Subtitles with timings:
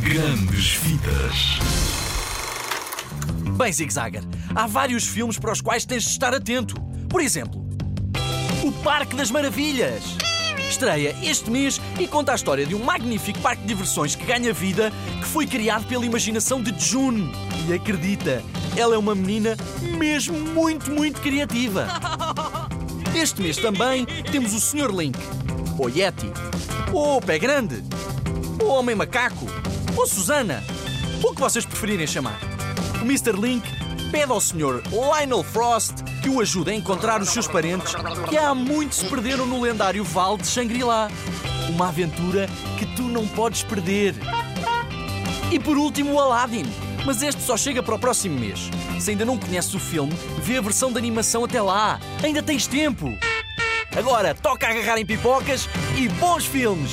[0.00, 1.58] Grandes Vidas.
[3.56, 4.22] Bem, Zig Zagger,
[4.54, 6.74] há vários filmes para os quais tens de estar atento.
[7.08, 7.64] Por exemplo,
[8.62, 10.02] O Parque das Maravilhas.
[10.68, 14.52] Estreia este mês e conta a história de um magnífico parque de diversões que ganha
[14.52, 14.90] vida,
[15.20, 17.30] que foi criado pela imaginação de June.
[17.68, 18.42] E acredita,
[18.76, 19.56] ela é uma menina
[19.98, 21.88] mesmo muito, muito criativa.
[23.14, 24.90] Este mês também temos o Sr.
[24.90, 25.18] Link,
[25.78, 26.30] o Yeti,
[26.92, 27.82] o Pé Grande,
[28.62, 29.46] o Homem Macaco,
[29.96, 30.62] ou Susana,
[31.22, 32.38] o que vocês preferirem chamar.
[33.00, 33.32] O Mr.
[33.32, 33.68] Link
[34.10, 34.82] pede ao Sr.
[34.90, 37.92] Lionel Frost que o ajude a encontrar os seus parentes
[38.28, 41.10] que há muito se perderam no lendário Vale de Shangri-La.
[41.68, 44.14] Uma aventura que tu não podes perder.
[45.50, 46.64] E por último, o Aladdin.
[47.04, 48.70] Mas este só chega para o próximo mês.
[49.00, 51.98] Se ainda não conheces o filme, vê a versão de animação até lá.
[52.22, 53.08] Ainda tens tempo.
[53.96, 56.92] Agora, toca agarrar em pipocas e bons filmes!